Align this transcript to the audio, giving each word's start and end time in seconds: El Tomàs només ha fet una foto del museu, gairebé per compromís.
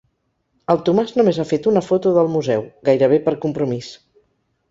El 0.73 0.79
Tomàs 0.87 1.13
només 1.19 1.39
ha 1.43 1.45
fet 1.49 1.67
una 1.73 1.83
foto 1.89 2.13
del 2.17 2.31
museu, 2.37 2.65
gairebé 2.91 3.23
per 3.27 3.35
compromís. 3.47 3.91